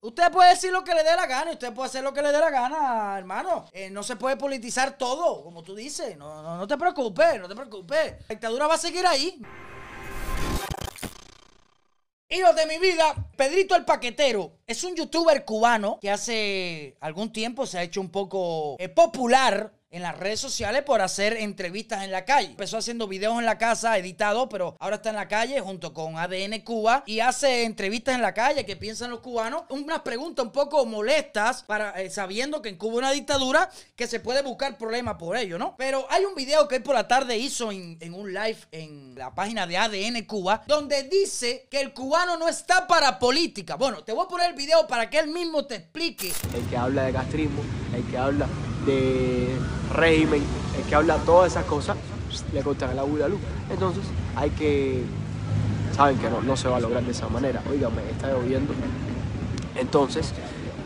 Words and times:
Usted 0.00 0.30
puede 0.30 0.50
decir 0.50 0.70
lo 0.70 0.84
que 0.84 0.94
le 0.94 1.02
dé 1.02 1.16
la 1.16 1.26
gana, 1.26 1.50
usted 1.50 1.72
puede 1.72 1.88
hacer 1.88 2.04
lo 2.04 2.12
que 2.12 2.22
le 2.22 2.30
dé 2.30 2.38
la 2.38 2.50
gana, 2.50 3.18
hermano. 3.18 3.64
Eh, 3.72 3.90
no 3.90 4.04
se 4.04 4.14
puede 4.14 4.36
politizar 4.36 4.96
todo, 4.96 5.42
como 5.42 5.64
tú 5.64 5.74
dices. 5.74 6.16
No, 6.16 6.40
no, 6.40 6.56
no 6.56 6.68
te 6.68 6.76
preocupes, 6.76 7.40
no 7.40 7.48
te 7.48 7.56
preocupes. 7.56 8.12
La 8.12 8.26
dictadura 8.28 8.68
va 8.68 8.74
a 8.74 8.78
seguir 8.78 9.04
ahí. 9.04 9.42
Hijos 12.30 12.54
de 12.54 12.66
mi 12.66 12.78
vida, 12.78 13.12
Pedrito 13.36 13.74
el 13.74 13.84
Paquetero 13.84 14.52
es 14.66 14.84
un 14.84 14.94
youtuber 14.94 15.44
cubano 15.44 15.98
que 16.00 16.10
hace 16.10 16.96
algún 17.00 17.32
tiempo 17.32 17.66
se 17.66 17.78
ha 17.78 17.82
hecho 17.82 18.00
un 18.00 18.10
poco 18.10 18.76
eh, 18.78 18.88
popular 18.90 19.72
en 19.90 20.02
las 20.02 20.18
redes 20.18 20.40
sociales 20.40 20.82
por 20.82 21.00
hacer 21.00 21.36
entrevistas 21.36 22.04
en 22.04 22.12
la 22.12 22.24
calle. 22.24 22.48
Empezó 22.48 22.78
haciendo 22.78 23.08
videos 23.08 23.38
en 23.38 23.46
la 23.46 23.58
casa, 23.58 23.96
editado, 23.96 24.48
pero 24.48 24.76
ahora 24.78 24.96
está 24.96 25.10
en 25.10 25.16
la 25.16 25.28
calle 25.28 25.60
junto 25.60 25.92
con 25.94 26.16
ADN 26.16 26.60
Cuba 26.60 27.04
y 27.06 27.20
hace 27.20 27.64
entrevistas 27.64 28.14
en 28.14 28.22
la 28.22 28.34
calle. 28.34 28.66
¿Qué 28.66 28.76
piensan 28.76 29.10
los 29.10 29.20
cubanos? 29.20 29.62
Unas 29.70 30.00
preguntas 30.00 30.44
un 30.44 30.52
poco 30.52 30.84
molestas, 30.86 31.62
para, 31.62 32.00
eh, 32.00 32.10
sabiendo 32.10 32.60
que 32.62 32.68
en 32.68 32.76
Cuba 32.76 32.94
hay 32.94 32.98
una 32.98 33.10
dictadura 33.12 33.70
que 33.96 34.06
se 34.06 34.20
puede 34.20 34.42
buscar 34.42 34.76
problemas 34.76 35.16
por 35.16 35.36
ello, 35.36 35.58
¿no? 35.58 35.74
Pero 35.76 36.06
hay 36.10 36.24
un 36.24 36.34
video 36.34 36.68
que 36.68 36.76
él 36.76 36.82
por 36.82 36.94
la 36.94 37.08
tarde 37.08 37.36
hizo 37.36 37.72
en, 37.72 37.96
en 38.00 38.14
un 38.14 38.32
live 38.32 38.58
en 38.72 39.14
la 39.14 39.34
página 39.34 39.66
de 39.66 39.76
ADN 39.76 40.24
Cuba, 40.26 40.62
donde 40.66 41.04
dice 41.04 41.66
que 41.70 41.80
el 41.80 41.92
cubano 41.92 42.36
no 42.36 42.48
está 42.48 42.86
para 42.86 43.18
política. 43.18 43.76
Bueno, 43.76 44.04
te 44.04 44.12
voy 44.12 44.24
a 44.24 44.28
poner 44.28 44.50
el 44.50 44.56
video 44.56 44.86
para 44.86 45.08
que 45.08 45.18
él 45.18 45.28
mismo 45.28 45.66
te 45.66 45.76
explique. 45.76 46.32
El 46.54 46.68
que 46.68 46.76
habla 46.76 47.04
de 47.04 47.12
castrismo, 47.12 47.62
el 47.94 48.04
que 48.10 48.18
habla 48.18 48.46
de 48.88 49.56
régimen, 49.94 50.42
el 50.76 50.84
que 50.88 50.94
habla 50.94 51.16
todas 51.18 51.52
esas 51.52 51.64
cosas, 51.64 51.96
le 52.52 52.62
cortan 52.62 52.90
el 52.90 52.98
agua 52.98 53.12
y 53.14 53.18
la 53.20 53.28
luz. 53.28 53.40
Entonces 53.70 54.04
hay 54.36 54.50
que, 54.50 55.02
saben 55.94 56.18
que 56.18 56.30
no, 56.30 56.40
no 56.40 56.56
se 56.56 56.68
va 56.68 56.78
a 56.78 56.80
lograr 56.80 57.02
de 57.02 57.12
esa 57.12 57.28
manera. 57.28 57.62
Oígame, 57.70 58.02
está 58.10 58.32
lloviendo. 58.32 58.72
Entonces, 59.76 60.32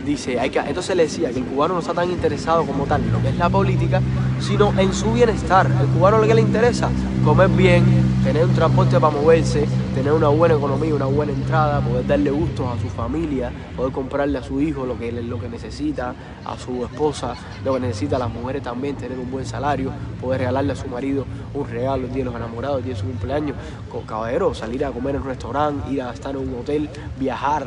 dice, 0.04 0.38
hay 0.38 0.50
que, 0.50 0.58
entonces 0.58 0.96
le 0.96 1.04
decía 1.04 1.30
que 1.30 1.38
el 1.38 1.44
cubano 1.44 1.74
no 1.74 1.80
está 1.80 1.94
tan 1.94 2.10
interesado 2.10 2.64
como 2.64 2.84
tal 2.84 3.02
en 3.02 3.12
lo 3.12 3.22
que 3.22 3.28
es 3.28 3.36
la 3.36 3.48
política, 3.48 4.00
sino 4.40 4.72
en 4.78 4.92
su 4.92 5.12
bienestar. 5.12 5.66
El 5.80 5.86
cubano 5.88 6.18
lo 6.18 6.26
que 6.26 6.34
le 6.34 6.42
interesa, 6.42 6.90
comer 7.24 7.48
bien, 7.48 7.84
tener 8.24 8.44
un 8.44 8.54
transporte 8.54 8.98
para 9.00 9.14
moverse, 9.14 9.66
tener 9.94 10.12
una 10.12 10.28
buena 10.28 10.54
economía, 10.54 10.94
una 10.94 11.06
buena 11.06 11.32
entrada, 11.32 11.80
poder 11.80 12.06
darle 12.06 12.30
gustos 12.30 12.66
a 12.66 12.80
su 12.80 12.88
familia, 12.88 13.52
poder 13.76 13.92
comprarle 13.92 14.38
a 14.38 14.42
su 14.42 14.60
hijo 14.60 14.86
lo 14.86 14.98
que, 14.98 15.12
lo 15.12 15.38
que 15.38 15.48
necesita, 15.48 16.14
a 16.44 16.56
su 16.56 16.84
esposa, 16.84 17.34
lo 17.62 17.74
que 17.74 17.80
necesita 17.80 18.16
a 18.16 18.20
las 18.20 18.30
mujeres 18.30 18.62
también, 18.62 18.96
tener 18.96 19.18
un 19.18 19.30
buen 19.30 19.44
salario, 19.44 19.92
poder 20.20 20.40
regalarle 20.40 20.72
a 20.72 20.76
su 20.76 20.88
marido 20.88 21.26
un 21.52 21.68
regalo 21.68 22.06
el 22.06 22.12
día 22.12 22.24
de 22.24 22.30
los 22.30 22.34
enamorados, 22.34 22.78
el 22.78 22.84
día 22.84 22.94
de 22.94 23.00
su 23.00 23.06
cumpleaños, 23.06 23.56
con 23.90 24.02
caballero, 24.02 24.54
salir 24.54 24.84
a 24.84 24.90
comer 24.90 25.16
en 25.16 25.22
un 25.22 25.28
restaurante, 25.28 25.92
ir 25.92 26.00
a 26.02 26.12
estar 26.12 26.34
en 26.34 26.48
un 26.48 26.60
hotel, 26.60 26.88
viajar, 27.18 27.66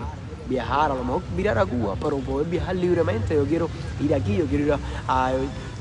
viajar, 0.49 0.91
a 0.91 0.95
lo 0.95 1.03
mejor 1.03 1.21
mirar 1.35 1.59
a 1.59 1.65
Cuba, 1.65 1.95
pero 2.01 2.17
poder 2.17 2.47
viajar 2.47 2.75
libremente. 2.75 3.35
Yo 3.35 3.45
quiero 3.45 3.69
ir 4.03 4.13
aquí, 4.15 4.37
yo 4.37 4.45
quiero 4.45 4.65
ir 4.65 4.73
a, 5.07 5.31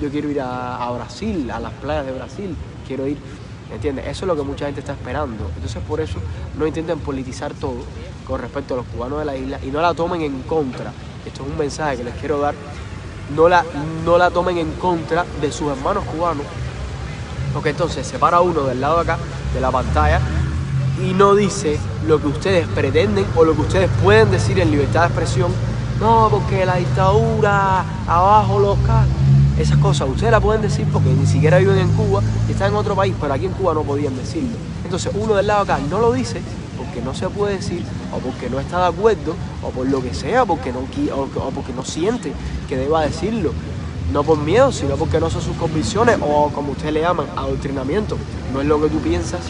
yo 0.00 0.10
quiero 0.10 0.28
ir 0.28 0.40
a 0.42 0.90
Brasil, 0.94 1.50
a 1.50 1.58
las 1.58 1.72
playas 1.72 2.04
de 2.04 2.12
Brasil, 2.12 2.54
quiero 2.86 3.06
ir, 3.06 3.16
¿entiendes? 3.72 4.06
Eso 4.06 4.24
es 4.24 4.28
lo 4.28 4.36
que 4.36 4.42
mucha 4.42 4.66
gente 4.66 4.80
está 4.80 4.92
esperando. 4.92 5.50
Entonces 5.54 5.82
por 5.86 6.00
eso 6.00 6.18
no 6.58 6.66
intenten 6.66 6.98
politizar 7.00 7.54
todo 7.54 7.78
con 8.26 8.40
respecto 8.40 8.74
a 8.74 8.78
los 8.78 8.86
cubanos 8.86 9.18
de 9.20 9.24
la 9.24 9.36
isla 9.36 9.58
y 9.62 9.68
no 9.68 9.80
la 9.80 9.94
tomen 9.94 10.22
en 10.22 10.42
contra. 10.42 10.92
Esto 11.24 11.42
es 11.42 11.48
un 11.48 11.58
mensaje 11.58 11.98
que 11.98 12.04
les 12.04 12.14
quiero 12.14 12.38
dar. 12.38 12.54
No 13.34 13.48
la, 13.48 13.64
no 14.04 14.18
la 14.18 14.30
tomen 14.30 14.58
en 14.58 14.72
contra 14.72 15.24
de 15.40 15.50
sus 15.50 15.70
hermanos 15.72 16.04
cubanos, 16.04 16.44
porque 17.54 17.70
entonces 17.70 18.06
se 18.06 18.18
para 18.18 18.42
uno 18.42 18.64
del 18.64 18.82
lado 18.82 18.96
de 18.96 19.02
acá, 19.02 19.18
de 19.54 19.60
la 19.62 19.70
pantalla, 19.70 20.20
y 21.02 21.14
no 21.14 21.34
dice 21.34 21.78
lo 22.06 22.20
que 22.20 22.26
ustedes 22.26 22.68
pretenden 22.68 23.24
o 23.34 23.44
lo 23.44 23.54
que 23.54 23.62
ustedes 23.62 23.90
pueden 24.02 24.30
decir 24.30 24.60
en 24.60 24.70
libertad 24.70 25.00
de 25.00 25.06
expresión. 25.06 25.52
No, 26.00 26.28
porque 26.30 26.66
la 26.66 26.76
dictadura, 26.76 27.82
abajo 28.06 28.58
los 28.58 28.78
ca 28.80 29.04
Esas 29.58 29.78
cosas 29.78 30.08
ustedes 30.08 30.32
las 30.32 30.42
pueden 30.42 30.62
decir 30.62 30.84
porque 30.92 31.10
ni 31.10 31.26
siquiera 31.26 31.58
viven 31.58 31.78
en 31.78 31.88
Cuba 31.92 32.20
y 32.48 32.52
están 32.52 32.72
en 32.72 32.76
otro 32.76 32.96
país, 32.96 33.14
pero 33.20 33.32
aquí 33.34 33.46
en 33.46 33.52
Cuba 33.52 33.72
no 33.72 33.82
podían 33.82 34.16
decirlo. 34.16 34.56
Entonces 34.84 35.12
uno 35.14 35.34
del 35.34 35.46
lado 35.46 35.62
acá 35.62 35.78
no 35.88 36.00
lo 36.00 36.12
dice 36.12 36.42
porque 36.76 37.00
no 37.00 37.14
se 37.14 37.28
puede 37.28 37.56
decir 37.56 37.84
o 38.12 38.18
porque 38.18 38.50
no 38.50 38.58
está 38.58 38.80
de 38.80 38.86
acuerdo 38.86 39.36
o 39.62 39.70
por 39.70 39.88
lo 39.88 40.02
que 40.02 40.12
sea, 40.12 40.44
porque 40.44 40.72
no, 40.72 40.80
o 40.80 41.50
porque 41.50 41.72
no 41.72 41.84
siente 41.84 42.32
que 42.68 42.76
deba 42.76 43.02
decirlo. 43.02 43.52
No 44.12 44.22
por 44.22 44.38
miedo, 44.38 44.70
sino 44.72 44.96
porque 44.96 45.18
no 45.18 45.30
son 45.30 45.40
sus 45.40 45.56
convicciones 45.56 46.18
o 46.20 46.50
como 46.50 46.72
ustedes 46.72 46.92
le 46.92 47.00
llaman, 47.00 47.26
adoctrinamiento. 47.36 48.18
No 48.52 48.60
es 48.60 48.66
lo 48.66 48.80
que 48.80 48.88
tú 48.88 48.98
piensas 48.98 49.40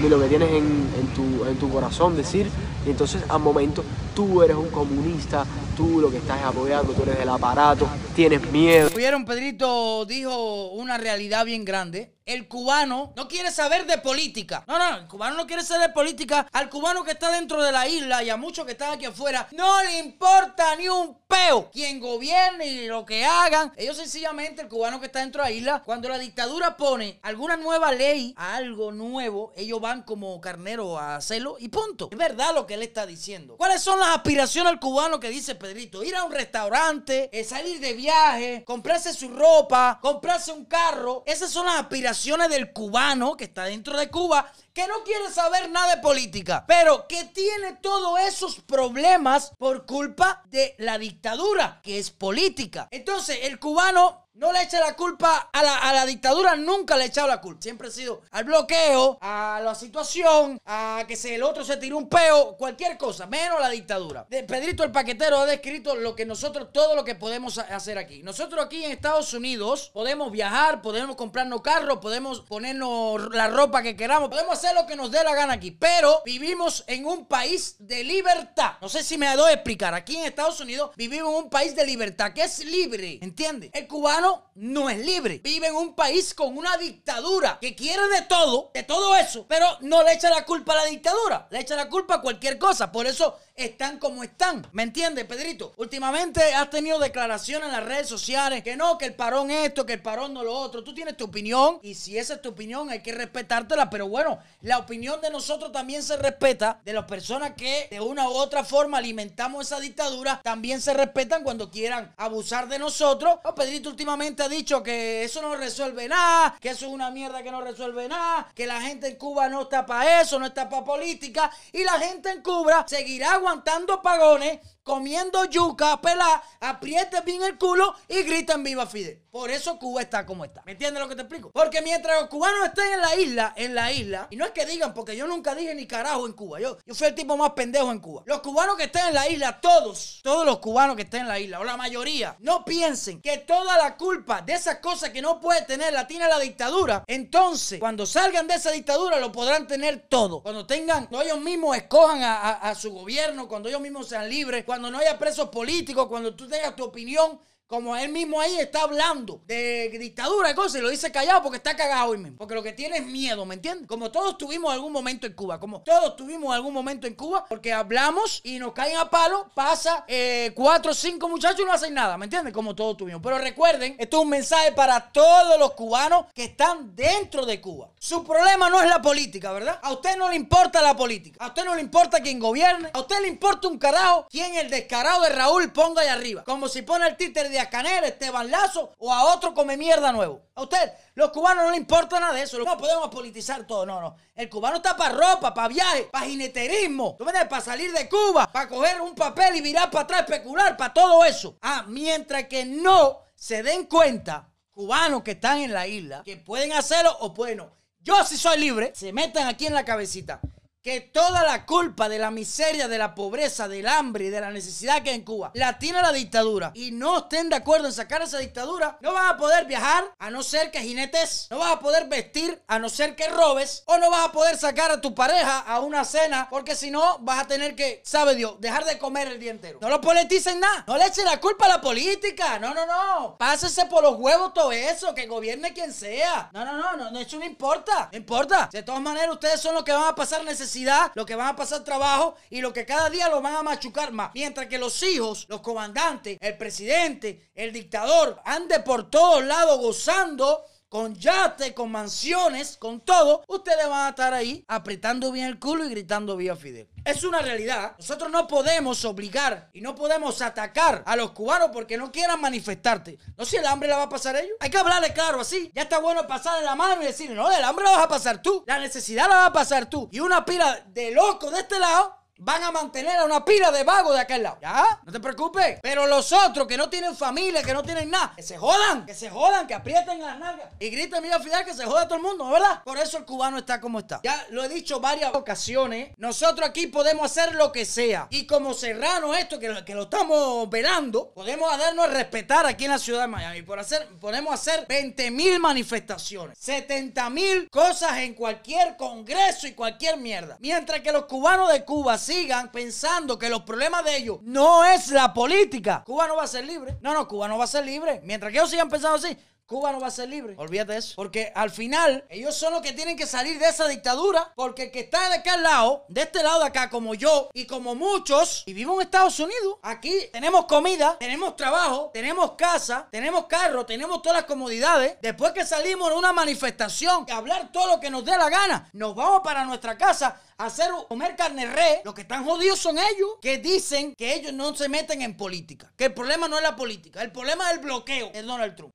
ni 0.00 0.08
lo 0.08 0.18
que 0.18 0.28
tienes 0.28 0.50
en, 0.50 1.56
tu, 1.58 1.70
corazón 1.70 2.16
decir. 2.16 2.48
Y 2.86 2.90
entonces 2.90 3.22
al 3.28 3.40
momento 3.40 3.84
tú 4.14 4.42
eres 4.42 4.56
un 4.56 4.68
comunista, 4.68 5.44
tú 5.76 6.00
lo 6.00 6.10
que 6.10 6.16
estás 6.16 6.38
es 6.38 6.44
apoyando, 6.44 6.92
tú 6.92 7.02
eres 7.02 7.18
del 7.18 7.28
aparato, 7.28 7.86
tienes 8.14 8.50
miedo. 8.50 8.90
Vieron, 8.96 9.24
Pedrito 9.24 10.04
dijo 10.06 10.70
una 10.70 10.96
realidad 10.96 11.44
bien 11.44 11.64
grande. 11.64 12.14
El 12.30 12.46
cubano 12.46 13.12
no 13.16 13.26
quiere 13.26 13.50
saber 13.50 13.86
de 13.86 13.98
política. 13.98 14.62
No, 14.68 14.78
no, 14.78 14.98
el 14.98 15.08
cubano 15.08 15.36
no 15.36 15.48
quiere 15.48 15.64
saber 15.64 15.88
de 15.88 15.94
política. 15.94 16.46
Al 16.52 16.70
cubano 16.70 17.02
que 17.02 17.10
está 17.10 17.32
dentro 17.32 17.60
de 17.60 17.72
la 17.72 17.88
isla 17.88 18.22
y 18.22 18.30
a 18.30 18.36
muchos 18.36 18.64
que 18.64 18.72
están 18.72 18.92
aquí 18.92 19.04
afuera, 19.04 19.48
no 19.50 19.82
le 19.82 19.98
importa 19.98 20.76
ni 20.76 20.88
un 20.88 21.18
peo 21.26 21.68
quien 21.72 21.98
gobierne 21.98 22.66
y 22.66 22.86
lo 22.86 23.04
que 23.04 23.24
hagan. 23.24 23.72
Ellos 23.76 23.96
sencillamente, 23.96 24.62
el 24.62 24.68
cubano 24.68 25.00
que 25.00 25.06
está 25.06 25.18
dentro 25.18 25.42
de 25.42 25.50
la 25.50 25.56
isla, 25.56 25.82
cuando 25.84 26.08
la 26.08 26.18
dictadura 26.18 26.76
pone 26.76 27.18
alguna 27.22 27.56
nueva 27.56 27.90
ley, 27.90 28.32
algo 28.36 28.92
nuevo, 28.92 29.52
ellos 29.56 29.80
van 29.80 29.89
como 30.02 30.40
carnero 30.40 30.98
a 30.98 31.16
hacerlo 31.16 31.56
y 31.58 31.68
punto. 31.68 32.08
Es 32.10 32.18
verdad 32.18 32.54
lo 32.54 32.66
que 32.66 32.74
él 32.74 32.82
está 32.82 33.06
diciendo. 33.06 33.56
¿Cuáles 33.56 33.82
son 33.82 33.98
las 33.98 34.16
aspiraciones 34.16 34.72
al 34.72 34.80
cubano 34.80 35.20
que 35.20 35.28
dice 35.28 35.54
Pedrito? 35.54 36.02
Ir 36.02 36.16
a 36.16 36.24
un 36.24 36.32
restaurante, 36.32 37.28
eh, 37.32 37.44
salir 37.44 37.80
de 37.80 37.92
viaje, 37.94 38.64
comprarse 38.64 39.12
su 39.12 39.28
ropa, 39.28 39.98
comprarse 40.00 40.52
un 40.52 40.64
carro. 40.64 41.22
Esas 41.26 41.50
son 41.50 41.66
las 41.66 41.80
aspiraciones 41.80 42.48
del 42.48 42.72
cubano 42.72 43.36
que 43.36 43.44
está 43.44 43.64
dentro 43.64 43.96
de 43.98 44.08
Cuba, 44.08 44.50
que 44.72 44.86
no 44.86 45.02
quiere 45.04 45.30
saber 45.30 45.70
nada 45.70 45.96
de 45.96 46.02
política, 46.02 46.64
pero 46.66 47.06
que 47.06 47.24
tiene 47.24 47.74
todos 47.82 48.18
esos 48.20 48.60
problemas 48.60 49.52
por 49.58 49.86
culpa 49.86 50.42
de 50.46 50.74
la 50.78 50.98
dictadura, 50.98 51.80
que 51.82 51.98
es 51.98 52.10
política. 52.10 52.88
Entonces, 52.90 53.40
el 53.42 53.58
cubano 53.58 54.29
no 54.40 54.52
le 54.52 54.62
echa 54.62 54.80
la 54.80 54.96
culpa 54.96 55.50
a 55.52 55.62
la, 55.62 55.78
a 55.80 55.92
la 55.92 56.06
dictadura, 56.06 56.56
nunca 56.56 56.96
le 56.96 57.04
ha 57.04 57.06
echado 57.06 57.28
la 57.28 57.42
culpa. 57.42 57.60
Siempre 57.60 57.88
ha 57.88 57.90
sido 57.90 58.22
al 58.30 58.44
bloqueo, 58.44 59.18
a 59.20 59.60
la 59.62 59.74
situación, 59.74 60.58
a 60.64 61.04
que 61.06 61.14
se, 61.14 61.34
el 61.34 61.42
otro 61.42 61.62
se 61.62 61.76
tiró 61.76 61.98
un 61.98 62.08
peo, 62.08 62.56
cualquier 62.56 62.96
cosa, 62.96 63.26
menos 63.26 63.60
la 63.60 63.68
dictadura. 63.68 64.26
Pedrito 64.26 64.82
el 64.82 64.92
Paquetero 64.92 65.40
ha 65.40 65.46
descrito 65.46 65.94
lo 65.94 66.16
que 66.16 66.24
nosotros, 66.24 66.72
todo 66.72 66.96
lo 66.96 67.04
que 67.04 67.14
podemos 67.14 67.58
hacer 67.58 67.98
aquí. 67.98 68.22
Nosotros 68.22 68.64
aquí 68.64 68.82
en 68.82 68.92
Estados 68.92 69.34
Unidos 69.34 69.90
podemos 69.92 70.32
viajar, 70.32 70.80
podemos 70.80 71.16
comprarnos 71.16 71.60
carros, 71.60 71.98
podemos 71.98 72.40
ponernos 72.40 73.34
la 73.34 73.48
ropa 73.48 73.82
que 73.82 73.94
queramos, 73.94 74.30
podemos 74.30 74.54
hacer 74.54 74.74
lo 74.74 74.86
que 74.86 74.96
nos 74.96 75.10
dé 75.10 75.22
la 75.22 75.34
gana 75.34 75.52
aquí, 75.52 75.70
pero 75.70 76.22
vivimos 76.24 76.82
en 76.86 77.04
un 77.04 77.26
país 77.26 77.76
de 77.78 78.04
libertad. 78.04 78.72
No 78.80 78.88
sé 78.88 79.04
si 79.04 79.18
me 79.18 79.36
doy 79.36 79.50
a 79.50 79.54
explicar. 79.54 79.92
Aquí 79.92 80.16
en 80.16 80.24
Estados 80.24 80.60
Unidos 80.60 80.92
vivimos 80.96 81.28
en 81.28 81.44
un 81.44 81.50
país 81.50 81.76
de 81.76 81.84
libertad, 81.84 82.32
que 82.32 82.44
es 82.44 82.64
libre, 82.64 83.18
¿entiendes? 83.20 83.70
El 83.74 83.86
cubano 83.86 84.29
no 84.54 84.90
es 84.90 84.98
libre. 84.98 85.40
Vive 85.42 85.68
en 85.68 85.76
un 85.76 85.94
país 85.94 86.34
con 86.34 86.56
una 86.56 86.76
dictadura 86.76 87.58
que 87.60 87.74
quiere 87.74 88.08
de 88.08 88.22
todo, 88.22 88.70
de 88.74 88.82
todo 88.82 89.16
eso, 89.16 89.46
pero 89.48 89.66
no 89.80 90.02
le 90.02 90.12
echa 90.12 90.30
la 90.30 90.44
culpa 90.44 90.72
a 90.72 90.76
la 90.76 90.84
dictadura, 90.84 91.46
le 91.50 91.60
echa 91.60 91.76
la 91.76 91.88
culpa 91.88 92.16
a 92.16 92.20
cualquier 92.20 92.58
cosa. 92.58 92.92
Por 92.92 93.06
eso 93.06 93.38
están 93.54 93.98
como 93.98 94.22
están. 94.24 94.66
¿Me 94.72 94.82
entiendes, 94.82 95.26
Pedrito? 95.26 95.72
Últimamente 95.76 96.54
has 96.54 96.70
tenido 96.70 96.98
declaraciones 96.98 97.68
en 97.68 97.72
las 97.72 97.84
redes 97.84 98.08
sociales 98.08 98.62
que 98.62 98.76
no, 98.76 98.98
que 98.98 99.06
el 99.06 99.14
parón 99.14 99.50
esto, 99.50 99.86
que 99.86 99.94
el 99.94 100.02
parón 100.02 100.34
no 100.34 100.42
lo 100.42 100.52
otro. 100.52 100.82
Tú 100.82 100.94
tienes 100.94 101.16
tu 101.16 101.24
opinión 101.24 101.78
y 101.82 101.94
si 101.94 102.18
esa 102.18 102.34
es 102.34 102.42
tu 102.42 102.50
opinión 102.50 102.90
hay 102.90 103.02
que 103.02 103.12
respetártela, 103.12 103.90
pero 103.90 104.08
bueno, 104.08 104.38
la 104.62 104.78
opinión 104.78 105.20
de 105.20 105.30
nosotros 105.30 105.72
también 105.72 106.02
se 106.02 106.16
respeta, 106.16 106.80
de 106.84 106.92
las 106.92 107.04
personas 107.04 107.52
que 107.56 107.88
de 107.90 108.00
una 108.00 108.28
u 108.28 108.32
otra 108.32 108.64
forma 108.64 108.98
alimentamos 108.98 109.66
esa 109.66 109.80
dictadura, 109.80 110.40
también 110.42 110.80
se 110.80 110.94
respetan 110.94 111.42
cuando 111.42 111.70
quieran 111.70 112.14
abusar 112.16 112.68
de 112.68 112.78
nosotros. 112.78 113.38
Oh, 113.44 113.54
Pedrito 113.54 113.88
últimamente 113.88 114.09
ha 114.12 114.48
dicho 114.48 114.82
que 114.82 115.24
eso 115.24 115.40
no 115.40 115.54
resuelve 115.56 116.08
nada, 116.08 116.56
que 116.60 116.70
eso 116.70 116.86
es 116.86 116.92
una 116.92 117.10
mierda 117.10 117.42
que 117.42 117.50
no 117.50 117.60
resuelve 117.60 118.08
nada, 118.08 118.50
que 118.54 118.66
la 118.66 118.80
gente 118.80 119.08
en 119.08 119.16
Cuba 119.16 119.48
no 119.48 119.62
está 119.62 119.86
para 119.86 120.20
eso, 120.20 120.38
no 120.38 120.46
está 120.46 120.68
para 120.68 120.84
política 120.84 121.50
y 121.72 121.84
la 121.84 121.98
gente 121.98 122.30
en 122.30 122.42
Cuba 122.42 122.84
seguirá 122.88 123.34
aguantando 123.34 124.02
pagones 124.02 124.58
comiendo 124.90 125.44
yuca, 125.44 126.00
pelá, 126.00 126.42
aprieten 126.58 127.24
bien 127.24 127.42
el 127.44 127.56
culo 127.56 127.94
y 128.08 128.22
griten 128.22 128.64
viva 128.64 128.86
Fidel. 128.86 129.22
Por 129.30 129.48
eso 129.48 129.78
Cuba 129.78 130.02
está 130.02 130.26
como 130.26 130.44
está. 130.44 130.62
¿Me 130.66 130.72
entiendes 130.72 131.00
lo 131.00 131.08
que 131.08 131.14
te 131.14 131.22
explico? 131.22 131.52
Porque 131.52 131.80
mientras 131.82 132.20
los 132.20 132.28
cubanos 132.28 132.66
estén 132.66 132.92
en 132.94 133.00
la 133.00 133.14
isla, 133.14 133.52
en 133.56 133.74
la 133.76 133.92
isla, 133.92 134.26
y 134.30 134.34
no 134.36 134.44
es 134.44 134.50
que 134.50 134.66
digan, 134.66 134.92
porque 134.92 135.16
yo 135.16 135.28
nunca 135.28 135.54
dije 135.54 135.72
ni 135.76 135.86
carajo 135.86 136.26
en 136.26 136.32
Cuba. 136.32 136.58
Yo, 136.58 136.76
yo 136.84 136.94
fui 136.96 137.06
el 137.06 137.14
tipo 137.14 137.36
más 137.36 137.50
pendejo 137.50 137.92
en 137.92 138.00
Cuba. 138.00 138.22
Los 138.26 138.40
cubanos 138.40 138.76
que 138.76 138.84
estén 138.84 139.06
en 139.06 139.14
la 139.14 139.28
isla, 139.28 139.60
todos, 139.60 140.18
todos 140.24 140.44
los 140.44 140.58
cubanos 140.58 140.96
que 140.96 141.02
estén 141.02 141.20
en 141.22 141.28
la 141.28 141.38
isla, 141.38 141.60
o 141.60 141.64
la 141.64 141.76
mayoría, 141.76 142.34
no 142.40 142.64
piensen 142.64 143.20
que 143.20 143.38
toda 143.38 143.78
la 143.78 143.96
culpa 143.96 144.42
de 144.42 144.54
esas 144.54 144.78
cosas 144.78 145.10
que 145.10 145.22
no 145.22 145.40
puede 145.40 145.62
tener 145.62 145.92
la 145.92 146.08
tiene 146.08 146.26
la 146.26 146.40
dictadura. 146.40 147.04
Entonces, 147.06 147.78
cuando 147.78 148.06
salgan 148.06 148.48
de 148.48 148.54
esa 148.54 148.72
dictadura, 148.72 149.20
lo 149.20 149.30
podrán 149.30 149.68
tener 149.68 150.06
todo. 150.08 150.42
Cuando 150.42 150.66
tengan, 150.66 151.06
cuando 151.06 151.22
ellos 151.28 151.40
mismos 151.40 151.76
escojan 151.76 152.20
a, 152.24 152.50
a- 152.54 152.74
su 152.74 152.90
gobierno, 152.92 153.46
cuando 153.46 153.68
ellos 153.68 153.80
mismos 153.80 154.08
sean 154.08 154.28
libres, 154.28 154.64
cuando 154.64 154.79
cuando 154.80 154.96
no 154.96 155.02
haya 155.04 155.18
presos 155.18 155.50
políticos, 155.50 156.06
cuando 156.06 156.34
tú 156.34 156.48
tengas 156.48 156.74
tu 156.74 156.84
opinión 156.84 157.38
como 157.70 157.96
él 157.96 158.08
mismo 158.08 158.40
ahí 158.40 158.58
está 158.58 158.82
hablando 158.82 159.42
de 159.46 159.96
dictadura 159.96 160.50
y 160.50 160.54
cosas, 160.54 160.80
y 160.80 160.82
lo 160.82 160.88
dice 160.88 161.12
callado 161.12 161.40
porque 161.40 161.58
está 161.58 161.76
cagado 161.76 162.10
hoy 162.10 162.18
mismo. 162.18 162.36
Porque 162.36 162.56
lo 162.56 162.64
que 162.64 162.72
tiene 162.72 162.98
es 162.98 163.06
miedo, 163.06 163.46
¿me 163.46 163.54
entiendes? 163.54 163.86
Como 163.86 164.10
todos 164.10 164.36
tuvimos 164.36 164.72
algún 164.72 164.92
momento 164.92 165.28
en 165.28 165.34
Cuba, 165.34 165.60
como 165.60 165.80
todos 165.82 166.16
tuvimos 166.16 166.52
algún 166.52 166.74
momento 166.74 167.06
en 167.06 167.14
Cuba, 167.14 167.46
porque 167.48 167.72
hablamos 167.72 168.40
y 168.42 168.58
nos 168.58 168.72
caen 168.72 168.96
a 168.96 169.08
palo, 169.08 169.48
pasa 169.54 170.04
eh, 170.08 170.50
cuatro 170.56 170.90
o 170.90 170.94
cinco 170.94 171.28
muchachos 171.28 171.60
y 171.60 171.64
no 171.64 171.72
hacen 171.72 171.94
nada, 171.94 172.18
¿me 172.18 172.24
entiendes? 172.24 172.52
Como 172.52 172.74
todos 172.74 172.96
tuvimos. 172.96 173.22
Pero 173.22 173.38
recuerden, 173.38 173.94
esto 174.00 174.16
es 174.16 174.22
un 174.24 174.30
mensaje 174.30 174.72
para 174.72 175.12
todos 175.12 175.56
los 175.56 175.74
cubanos 175.74 176.26
que 176.34 176.46
están 176.46 176.96
dentro 176.96 177.46
de 177.46 177.60
Cuba. 177.60 177.90
Su 178.00 178.24
problema 178.24 178.68
no 178.68 178.82
es 178.82 178.88
la 178.88 179.00
política, 179.00 179.52
¿verdad? 179.52 179.78
A 179.80 179.92
usted 179.92 180.16
no 180.16 180.28
le 180.28 180.34
importa 180.34 180.82
la 180.82 180.96
política. 180.96 181.44
A 181.44 181.48
usted 181.48 181.64
no 181.64 181.76
le 181.76 181.82
importa 181.82 182.20
quién 182.20 182.40
gobierne. 182.40 182.90
A 182.92 182.98
usted 182.98 183.20
le 183.20 183.28
importa 183.28 183.68
un 183.68 183.78
carajo 183.78 184.26
quién 184.28 184.56
el 184.56 184.70
descarado 184.70 185.22
de 185.22 185.28
Raúl 185.28 185.70
ponga 185.70 186.02
ahí 186.02 186.08
arriba. 186.08 186.42
Como 186.42 186.68
si 186.68 186.82
pone 186.82 187.06
el 187.06 187.16
títer 187.16 187.48
de 187.48 187.59
a 187.60 187.70
Canel, 187.70 188.04
Esteban 188.04 188.50
Lazo 188.50 188.92
o 188.98 189.12
a 189.12 189.34
otro 189.34 189.54
come 189.54 189.76
mierda 189.76 190.12
nuevo. 190.12 190.42
A 190.54 190.62
usted, 190.62 190.92
los 191.14 191.30
cubanos 191.30 191.64
no 191.64 191.70
le 191.70 191.76
importa 191.76 192.18
nada 192.18 192.32
de 192.32 192.42
eso. 192.42 192.58
No 192.58 192.76
podemos 192.76 193.08
politizar 193.08 193.66
todo, 193.66 193.86
no, 193.86 194.00
no. 194.00 194.16
El 194.34 194.48
cubano 194.48 194.76
está 194.76 194.96
para 194.96 195.14
ropa, 195.14 195.52
para 195.52 195.68
viaje, 195.68 196.08
para 196.10 196.26
jineterismo. 196.26 197.16
¿Tú 197.18 197.24
Para 197.24 197.60
salir 197.60 197.92
de 197.92 198.08
Cuba, 198.08 198.50
para 198.50 198.68
coger 198.68 199.00
un 199.00 199.14
papel 199.14 199.56
y 199.56 199.60
virar 199.60 199.90
para 199.90 200.04
atrás, 200.04 200.20
especular, 200.20 200.76
para 200.76 200.92
todo 200.92 201.24
eso. 201.24 201.56
Ah, 201.62 201.84
mientras 201.86 202.44
que 202.44 202.64
no 202.64 203.20
se 203.34 203.62
den 203.62 203.86
cuenta, 203.86 204.48
cubanos 204.70 205.22
que 205.22 205.32
están 205.32 205.58
en 205.58 205.72
la 205.72 205.86
isla, 205.86 206.22
que 206.24 206.36
pueden 206.36 206.72
hacerlo 206.72 207.16
o 207.20 207.34
pueden 207.34 207.58
no. 207.58 207.70
Yo 208.00 208.24
si 208.24 208.36
soy 208.36 208.58
libre, 208.58 208.92
se 208.94 209.12
metan 209.12 209.46
aquí 209.46 209.66
en 209.66 209.74
la 209.74 209.84
cabecita 209.84 210.40
que 210.82 211.02
toda 211.02 211.42
la 211.42 211.66
culpa 211.66 212.08
de 212.08 212.18
la 212.18 212.30
miseria, 212.30 212.88
de 212.88 212.96
la 212.96 213.14
pobreza, 213.14 213.68
del 213.68 213.86
hambre 213.86 214.26
y 214.26 214.30
de 214.30 214.40
la 214.40 214.50
necesidad 214.50 215.02
que 215.02 215.10
hay 215.10 215.16
en 215.16 215.24
Cuba 215.24 215.50
la 215.54 215.78
tiene 215.78 216.00
la 216.00 216.10
dictadura 216.10 216.72
y 216.74 216.90
no 216.90 217.18
estén 217.18 217.50
de 217.50 217.56
acuerdo 217.56 217.86
en 217.86 217.92
sacar 217.92 218.22
esa 218.22 218.38
dictadura, 218.38 218.96
no 219.02 219.12
van 219.12 219.28
a 219.28 219.36
poder 219.36 219.66
viajar 219.66 220.04
a 220.18 220.30
no 220.30 220.42
ser 220.42 220.70
que 220.70 220.80
jinetes, 220.80 221.48
no 221.50 221.58
vas 221.58 221.72
a 221.72 221.80
poder 221.80 222.08
vestir 222.08 222.62
a 222.66 222.78
no 222.78 222.88
ser 222.88 223.14
que 223.14 223.28
robes 223.28 223.82
o 223.86 223.98
no 223.98 224.10
vas 224.10 224.28
a 224.28 224.32
poder 224.32 224.56
sacar 224.56 224.90
a 224.90 225.00
tu 225.02 225.14
pareja 225.14 225.58
a 225.58 225.80
una 225.80 226.04
cena 226.04 226.48
porque 226.48 226.74
si 226.74 226.90
no 226.90 227.18
vas 227.18 227.40
a 227.40 227.46
tener 227.46 227.76
que, 227.76 228.00
sabe 228.02 228.34
Dios, 228.34 228.58
dejar 228.60 228.86
de 228.86 228.98
comer 228.98 229.28
el 229.28 229.38
día 229.38 229.50
entero. 229.50 229.80
No 229.82 229.90
lo 229.90 230.00
politicen 230.00 230.60
nada, 230.60 230.84
no 230.86 230.96
le 230.96 231.04
echen 231.04 231.26
la 231.26 231.40
culpa 231.40 231.66
a 231.66 231.68
la 231.68 231.80
política, 231.80 232.58
no, 232.58 232.72
no, 232.72 232.86
no, 232.86 233.36
pásese 233.36 233.84
por 233.84 234.02
los 234.02 234.16
huevos 234.16 234.54
todo 234.54 234.72
eso, 234.72 235.14
que 235.14 235.26
gobierne 235.26 235.74
quien 235.74 235.92
sea. 235.92 236.48
No, 236.54 236.64
no, 236.64 236.72
no, 236.72 237.10
no, 237.10 237.18
eso 237.18 237.38
no 237.38 237.44
importa, 237.44 238.08
no 238.10 238.16
importa. 238.16 238.70
De 238.72 238.82
todas 238.82 239.02
maneras 239.02 239.30
ustedes 239.30 239.60
son 239.60 239.74
los 239.74 239.84
que 239.84 239.92
van 239.92 240.08
a 240.08 240.14
pasar 240.14 240.42
necesidad 240.42 240.69
lo 241.14 241.26
que 241.26 241.34
van 241.34 241.48
a 241.48 241.56
pasar 241.56 241.84
trabajo 241.84 242.36
y 242.48 242.60
lo 242.60 242.72
que 242.72 242.86
cada 242.86 243.10
día 243.10 243.28
lo 243.28 243.40
van 243.40 243.54
a 243.56 243.62
machucar 243.62 244.12
más. 244.12 244.30
Mientras 244.34 244.66
que 244.66 244.78
los 244.78 245.02
hijos, 245.02 245.46
los 245.48 245.60
comandantes, 245.60 246.38
el 246.40 246.56
presidente, 246.56 247.50
el 247.54 247.72
dictador, 247.72 248.40
ande 248.44 248.80
por 248.80 249.10
todos 249.10 249.44
lados 249.44 249.80
gozando 249.80 250.64
con 250.90 251.14
yate, 251.14 251.72
con 251.72 251.90
mansiones, 251.92 252.76
con 252.76 253.00
todo, 253.00 253.44
ustedes 253.46 253.88
van 253.88 254.06
a 254.06 254.08
estar 254.10 254.34
ahí 254.34 254.64
apretando 254.66 255.30
bien 255.30 255.46
el 255.46 255.60
culo 255.60 255.84
y 255.84 255.88
gritando 255.88 256.36
vía 256.36 256.56
Fidel. 256.56 256.88
Es 257.04 257.22
una 257.22 257.38
realidad. 257.38 257.94
Nosotros 257.96 258.30
no 258.30 258.48
podemos 258.48 259.04
obligar 259.04 259.70
y 259.72 259.80
no 259.80 259.94
podemos 259.94 260.42
atacar 260.42 261.04
a 261.06 261.14
los 261.14 261.30
cubanos 261.30 261.70
porque 261.72 261.96
no 261.96 262.10
quieran 262.10 262.40
manifestarte. 262.40 263.18
No 263.36 263.44
si 263.44 263.56
el 263.56 263.66
hambre 263.66 263.88
la 263.88 263.98
va 263.98 264.02
a 264.02 264.08
pasar 264.08 264.34
ellos. 264.34 264.56
Hay 264.58 264.68
que 264.68 264.78
hablarle 264.78 265.12
claro 265.12 265.40
así. 265.40 265.70
Ya 265.76 265.82
está 265.82 266.00
bueno 266.00 266.26
pasarle 266.26 266.64
la 266.64 266.74
mano 266.74 267.00
y 267.00 267.06
decirle, 267.06 267.36
no, 267.36 267.48
el 267.50 267.62
hambre 267.62 267.84
la 267.84 267.92
vas 267.92 268.04
a 268.06 268.08
pasar 268.08 268.42
tú. 268.42 268.64
La 268.66 268.80
necesidad 268.80 269.28
la 269.28 269.36
vas 269.36 269.46
a 269.46 269.52
pasar 269.52 269.88
tú. 269.88 270.08
Y 270.10 270.18
una 270.18 270.44
pila 270.44 270.84
de 270.88 271.12
locos 271.12 271.52
de 271.52 271.60
este 271.60 271.78
lado 271.78 272.19
van 272.40 272.62
a 272.64 272.72
mantener 272.72 273.18
a 273.18 273.24
una 273.24 273.44
pila 273.44 273.70
de 273.70 273.84
vagos 273.84 274.14
de 274.14 274.20
aquel 274.20 274.42
lado. 274.42 274.58
¿Ya? 274.60 275.00
No 275.04 275.12
te 275.12 275.20
preocupes. 275.20 275.78
Pero 275.82 276.06
los 276.06 276.32
otros 276.32 276.66
que 276.66 276.76
no 276.76 276.88
tienen 276.88 277.16
familia, 277.16 277.62
que 277.62 277.74
no 277.74 277.82
tienen 277.82 278.10
nada, 278.10 278.32
que 278.34 278.42
se 278.42 278.56
jodan, 278.56 279.06
que 279.06 279.14
se 279.14 279.30
jodan, 279.30 279.66
que 279.66 279.74
aprieten 279.74 280.20
las 280.20 280.38
nalgas 280.38 280.68
y 280.78 280.88
griten, 280.90 281.22
mira, 281.22 281.38
Fidel, 281.38 281.64
que 281.64 281.74
se 281.74 281.84
joda 281.84 282.06
todo 282.08 282.16
el 282.16 282.22
mundo, 282.22 282.48
¿verdad? 282.48 282.82
Por 282.82 282.98
eso 282.98 283.18
el 283.18 283.24
cubano 283.24 283.58
está 283.58 283.80
como 283.80 283.98
está. 284.00 284.20
Ya 284.22 284.46
lo 284.50 284.64
he 284.64 284.68
dicho 284.68 285.00
varias 285.00 285.34
ocasiones. 285.34 286.12
Nosotros 286.16 286.68
aquí 286.68 286.86
podemos 286.86 287.26
hacer 287.26 287.54
lo 287.54 287.70
que 287.72 287.84
sea. 287.84 288.26
Y 288.30 288.46
como 288.46 288.74
Serrano, 288.74 289.34
esto 289.34 289.58
que, 289.58 289.84
que 289.84 289.94
lo 289.94 290.04
estamos 290.04 290.68
velando, 290.70 291.30
podemos 291.32 291.76
darnos 291.78 292.06
a 292.06 292.08
respetar 292.08 292.66
aquí 292.66 292.86
en 292.86 292.92
la 292.92 292.98
ciudad 292.98 293.22
de 293.22 293.28
Miami. 293.28 293.62
Por 293.62 293.78
hacer, 293.78 294.08
podemos 294.20 294.54
hacer 294.54 294.86
20 294.88 295.30
mil 295.30 295.60
manifestaciones, 295.60 296.58
70 296.58 297.30
mil 297.30 297.68
cosas 297.70 298.18
en 298.18 298.34
cualquier 298.34 298.96
congreso 298.96 299.66
y 299.66 299.72
cualquier 299.72 300.16
mierda. 300.16 300.56
Mientras 300.60 301.00
que 301.00 301.12
los 301.12 301.26
cubanos 301.26 301.70
de 301.72 301.84
Cuba 301.84 302.16
sigan 302.30 302.70
pensando 302.70 303.36
que 303.36 303.48
los 303.48 303.62
problemas 303.62 304.04
de 304.04 304.16
ellos 304.16 304.38
no 304.42 304.84
es 304.84 305.10
la 305.10 305.34
política, 305.34 306.04
Cuba 306.06 306.28
no 306.28 306.36
va 306.36 306.44
a 306.44 306.46
ser 306.46 306.64
libre. 306.64 306.96
No, 307.00 307.12
no, 307.12 307.26
Cuba 307.26 307.48
no 307.48 307.58
va 307.58 307.64
a 307.64 307.66
ser 307.66 307.84
libre. 307.84 308.20
Mientras 308.22 308.52
que 308.52 308.58
ellos 308.58 308.70
sigan 308.70 308.88
pensando 308.88 309.16
así, 309.16 309.36
Cuba 309.70 309.92
no 309.92 310.00
va 310.00 310.08
a 310.08 310.10
ser 310.10 310.28
libre. 310.28 310.54
Olvídate 310.56 310.94
de 310.94 310.98
eso. 310.98 311.12
Porque 311.14 311.52
al 311.54 311.70
final, 311.70 312.24
ellos 312.28 312.56
son 312.56 312.72
los 312.72 312.82
que 312.82 312.92
tienen 312.92 313.16
que 313.16 313.24
salir 313.24 313.56
de 313.60 313.68
esa 313.68 313.86
dictadura. 313.86 314.52
Porque 314.56 314.82
el 314.82 314.90
que 314.90 314.98
está 314.98 315.28
de 315.28 315.36
acá 315.36 315.54
al 315.54 315.62
lado, 315.62 316.04
de 316.08 316.22
este 316.22 316.42
lado 316.42 316.58
de 316.58 316.66
acá, 316.66 316.90
como 316.90 317.14
yo 317.14 317.48
y 317.54 317.66
como 317.66 317.94
muchos, 317.94 318.64
y 318.66 318.72
vivo 318.72 318.96
en 318.96 319.06
Estados 319.06 319.38
Unidos, 319.38 319.76
aquí 319.82 320.12
tenemos 320.32 320.64
comida, 320.64 321.16
tenemos 321.20 321.54
trabajo, 321.54 322.10
tenemos 322.12 322.54
casa, 322.58 323.06
tenemos 323.12 323.46
carro, 323.46 323.86
tenemos 323.86 324.20
todas 324.22 324.38
las 324.38 324.46
comodidades. 324.46 325.18
Después 325.22 325.52
que 325.52 325.64
salimos 325.64 326.10
en 326.10 326.18
una 326.18 326.32
manifestación, 326.32 327.24
hablar 327.30 327.70
todo 327.70 327.94
lo 327.94 328.00
que 328.00 328.10
nos 328.10 328.24
dé 328.24 328.36
la 328.36 328.50
gana, 328.50 328.90
nos 328.92 329.14
vamos 329.14 329.42
para 329.44 329.64
nuestra 329.64 329.96
casa 329.96 330.40
a 330.58 330.66
hacer 330.66 330.90
comer 331.06 331.36
carne 331.36 331.66
re. 331.66 332.02
Los 332.04 332.14
que 332.14 332.22
están 332.22 332.44
jodidos 332.44 332.80
son 332.80 332.98
ellos, 332.98 333.38
que 333.40 333.58
dicen 333.58 334.16
que 334.16 334.34
ellos 334.34 334.52
no 334.52 334.74
se 334.74 334.88
meten 334.88 335.22
en 335.22 335.36
política. 335.36 335.92
Que 335.96 336.06
el 336.06 336.12
problema 336.12 336.48
no 336.48 336.56
es 336.56 336.64
la 336.64 336.74
política, 336.74 337.22
el 337.22 337.30
problema 337.30 337.70
es 337.70 337.76
el 337.76 337.84
bloqueo 337.84 338.30
de 338.30 338.42
Donald 338.42 338.74
Trump. 338.74 338.92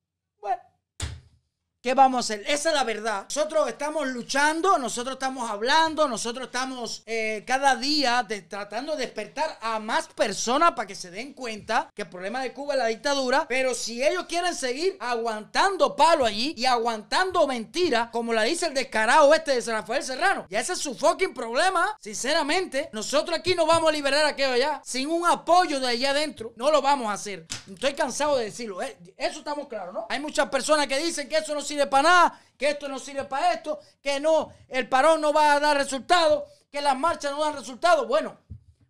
¿Qué 1.86 1.94
vamos 1.94 2.16
a 2.16 2.34
hacer? 2.34 2.44
Esa 2.48 2.70
es 2.70 2.74
la 2.74 2.82
verdad. 2.82 3.26
Nosotros 3.32 3.68
estamos 3.68 4.08
luchando, 4.08 4.76
nosotros 4.76 5.12
estamos 5.12 5.48
hablando, 5.48 6.08
nosotros 6.08 6.46
estamos 6.46 7.04
eh, 7.06 7.44
cada 7.46 7.76
día 7.76 8.26
tratando 8.48 8.96
de 8.96 9.04
despertar 9.04 9.56
a 9.60 9.78
más 9.78 10.08
personas 10.08 10.72
para 10.72 10.88
que 10.88 10.96
se 10.96 11.12
den 11.12 11.32
cuenta 11.32 11.88
que 11.94 12.02
el 12.02 12.08
problema 12.08 12.42
de 12.42 12.52
Cuba 12.52 12.74
es 12.74 12.80
la 12.80 12.86
dictadura. 12.88 13.46
Pero 13.48 13.72
si 13.72 14.02
ellos 14.02 14.24
quieren 14.28 14.56
seguir 14.56 14.96
aguantando 14.98 15.94
palo 15.94 16.24
allí 16.24 16.54
y 16.56 16.66
aguantando 16.66 17.46
mentira, 17.46 18.10
como 18.10 18.32
la 18.32 18.42
dice 18.42 18.66
el 18.66 18.74
descarado 18.74 19.32
este 19.32 19.54
de 19.54 19.72
Rafael 19.72 20.02
Serrano, 20.02 20.44
ya 20.50 20.58
ese 20.58 20.72
es 20.72 20.80
su 20.80 20.92
fucking 20.92 21.34
problema. 21.34 21.96
Sinceramente, 22.00 22.90
nosotros 22.92 23.38
aquí 23.38 23.54
no 23.54 23.64
vamos 23.64 23.90
a 23.90 23.92
liberar 23.92 24.24
a 24.24 24.30
aquello 24.30 24.54
allá 24.54 24.82
sin 24.84 25.08
un 25.08 25.24
apoyo 25.24 25.78
de 25.78 25.86
allá 25.86 26.10
adentro. 26.10 26.52
No 26.56 26.72
lo 26.72 26.82
vamos 26.82 27.06
a 27.06 27.12
hacer. 27.12 27.46
Estoy 27.72 27.94
cansado 27.94 28.38
de 28.38 28.46
decirlo. 28.46 28.82
Eh, 28.82 28.98
eso 29.16 29.38
estamos 29.38 29.68
claros, 29.68 29.94
¿no? 29.94 30.06
Hay 30.08 30.18
muchas 30.18 30.48
personas 30.48 30.88
que 30.88 30.98
dicen 30.98 31.28
que 31.28 31.36
eso 31.36 31.54
no 31.54 31.60
sirve 31.60 31.75
para 31.84 32.02
nada, 32.04 32.40
que 32.56 32.70
esto 32.70 32.88
no 32.88 32.98
sirve 32.98 33.24
para 33.24 33.52
esto, 33.52 33.78
que 34.00 34.18
no, 34.20 34.54
el 34.68 34.88
parón 34.88 35.20
no 35.20 35.34
va 35.34 35.52
a 35.52 35.60
dar 35.60 35.76
resultados, 35.76 36.44
que 36.72 36.80
las 36.80 36.96
marchas 36.96 37.32
no 37.32 37.44
dan 37.44 37.54
resultados. 37.54 38.08
Bueno, 38.08 38.38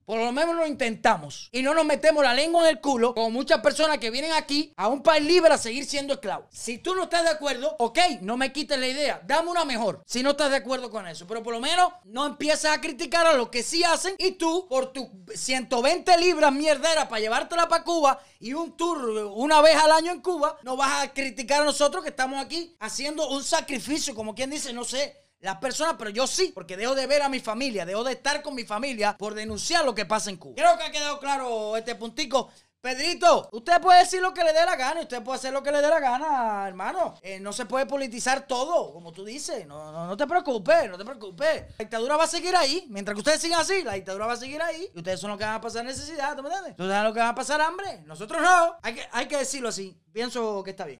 por 0.06 0.20
lo 0.20 0.32
menos 0.32 0.54
lo 0.54 0.66
intentamos. 0.66 1.48
Y 1.52 1.62
no 1.62 1.74
nos 1.74 1.84
metemos 1.84 2.22
la 2.22 2.32
lengua 2.32 2.62
en 2.62 2.76
el 2.76 2.80
culo 2.80 3.12
como 3.14 3.30
muchas 3.30 3.60
personas 3.60 3.98
que 3.98 4.10
vienen 4.10 4.32
aquí 4.32 4.72
a 4.76 4.88
un 4.88 5.02
país 5.02 5.24
libre 5.24 5.52
a 5.52 5.58
seguir 5.58 5.84
siendo 5.84 6.14
esclavos. 6.14 6.46
Si 6.52 6.78
tú 6.78 6.94
no 6.94 7.04
estás 7.04 7.24
de 7.24 7.30
acuerdo, 7.30 7.74
ok, 7.78 7.98
no 8.20 8.36
me 8.36 8.52
quites 8.52 8.78
la 8.78 8.86
idea. 8.86 9.20
Dame 9.26 9.50
una 9.50 9.64
mejor. 9.64 10.02
Si 10.06 10.22
no 10.22 10.30
estás 10.30 10.50
de 10.50 10.56
acuerdo 10.56 10.90
con 10.90 11.06
eso. 11.08 11.26
Pero 11.26 11.42
por 11.42 11.52
lo 11.52 11.60
menos 11.60 11.92
no 12.04 12.24
empieces 12.24 12.70
a 12.70 12.80
criticar 12.80 13.26
a 13.26 13.34
lo 13.34 13.50
que 13.50 13.64
sí 13.64 13.82
hacen. 13.82 14.14
Y 14.18 14.32
tú, 14.32 14.66
por 14.68 14.92
tus 14.92 15.08
120 15.34 16.16
libras 16.18 16.52
mierdera 16.52 17.08
para 17.08 17.20
llevártela 17.20 17.68
para 17.68 17.82
Cuba 17.82 18.20
y 18.38 18.52
un 18.52 18.76
tour 18.76 19.32
una 19.34 19.60
vez 19.60 19.76
al 19.76 19.90
año 19.90 20.12
en 20.12 20.20
Cuba, 20.20 20.56
no 20.62 20.76
vas 20.76 21.02
a 21.02 21.12
criticar 21.12 21.62
a 21.62 21.64
nosotros 21.64 22.04
que 22.04 22.10
estamos 22.10 22.42
aquí 22.42 22.76
haciendo 22.78 23.28
un 23.28 23.42
sacrificio, 23.42 24.14
como 24.14 24.34
quien 24.34 24.50
dice, 24.50 24.72
no 24.72 24.84
sé 24.84 25.25
las 25.46 25.58
personas, 25.58 25.94
pero 25.96 26.10
yo 26.10 26.26
sí, 26.26 26.50
porque 26.52 26.76
dejo 26.76 26.96
de 26.96 27.06
ver 27.06 27.22
a 27.22 27.28
mi 27.28 27.38
familia, 27.38 27.86
dejo 27.86 28.02
de 28.02 28.14
estar 28.14 28.42
con 28.42 28.52
mi 28.52 28.64
familia 28.64 29.16
por 29.16 29.32
denunciar 29.32 29.84
lo 29.84 29.94
que 29.94 30.04
pasa 30.04 30.28
en 30.28 30.38
Cuba. 30.38 30.56
Creo 30.56 30.76
que 30.76 30.82
ha 30.82 30.90
quedado 30.90 31.20
claro 31.20 31.76
este 31.76 31.94
puntico. 31.94 32.50
Pedrito, 32.80 33.48
usted 33.52 33.80
puede 33.80 34.00
decir 34.00 34.20
lo 34.20 34.34
que 34.34 34.42
le 34.42 34.52
dé 34.52 34.64
la 34.64 34.74
gana, 34.74 35.02
usted 35.02 35.22
puede 35.22 35.38
hacer 35.38 35.52
lo 35.52 35.62
que 35.62 35.70
le 35.70 35.80
dé 35.80 35.88
la 35.88 36.00
gana, 36.00 36.66
hermano. 36.66 37.14
Eh, 37.22 37.38
no 37.38 37.52
se 37.52 37.64
puede 37.64 37.86
politizar 37.86 38.48
todo, 38.48 38.92
como 38.92 39.12
tú 39.12 39.24
dices. 39.24 39.68
No, 39.68 39.92
no, 39.92 40.06
no 40.06 40.16
te 40.16 40.26
preocupes, 40.26 40.90
no 40.90 40.98
te 40.98 41.04
preocupes. 41.04 41.62
La 41.78 41.84
dictadura 41.84 42.16
va 42.16 42.24
a 42.24 42.28
seguir 42.28 42.56
ahí. 42.56 42.84
Mientras 42.90 43.14
que 43.14 43.20
ustedes 43.20 43.40
sigan 43.40 43.60
así, 43.60 43.84
la 43.84 43.92
dictadura 43.92 44.26
va 44.26 44.32
a 44.32 44.36
seguir 44.36 44.60
ahí. 44.60 44.90
Y 44.92 44.98
ustedes 44.98 45.20
son 45.20 45.30
los 45.30 45.38
que 45.38 45.44
van 45.44 45.54
a 45.54 45.60
pasar 45.60 45.84
necesidad, 45.84 46.36
¿tú 46.36 46.42
me 46.42 46.48
entiendes? 46.48 46.72
Ustedes 46.72 46.92
son 46.92 47.04
los 47.04 47.12
que 47.12 47.20
van 47.20 47.28
a 47.28 47.34
pasar 47.36 47.60
hambre. 47.60 48.02
Nosotros 48.04 48.42
no. 48.42 48.76
Hay 48.82 48.94
que, 48.96 49.08
hay 49.12 49.26
que 49.26 49.36
decirlo 49.36 49.68
así. 49.68 49.96
Pienso 50.12 50.64
que 50.64 50.70
está 50.70 50.84
bien. 50.84 50.98